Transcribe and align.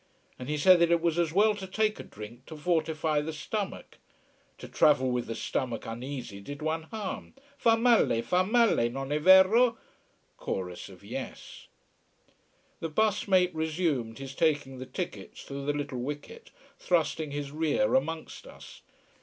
And 0.39 0.49
he 0.49 0.57
said 0.57 0.79
that 0.79 0.89
it 0.89 0.99
was 0.99 1.19
as 1.19 1.31
well 1.31 1.53
to 1.53 1.67
take 1.67 1.99
a 1.99 2.03
drink, 2.03 2.47
to 2.47 2.57
fortify 2.57 3.21
the 3.21 3.31
stomach. 3.31 3.99
To 4.57 4.67
travel 4.67 5.11
with 5.11 5.27
the 5.27 5.35
stomach 5.35 5.85
uneasy 5.85 6.39
did 6.41 6.63
one 6.63 6.87
harm: 6.89 7.35
fa 7.55 7.77
male, 7.77 8.23
fa 8.23 8.43
male 8.43 8.89
non 8.89 9.09
è 9.09 9.21
vero? 9.21 9.77
Chorus 10.37 10.89
of 10.89 11.03
"yes." 11.03 11.67
The 12.79 12.89
bus 12.89 13.27
mate 13.27 13.53
resumed 13.53 14.17
his 14.17 14.33
taking 14.33 14.79
the 14.79 14.87
tickets 14.87 15.43
through 15.43 15.67
the 15.67 15.71
little 15.73 15.99
wicket, 16.01 16.49
thrusting 16.79 17.29
his 17.29 17.51
rear 17.51 17.93
amongst 17.93 18.47
us. 18.47 18.81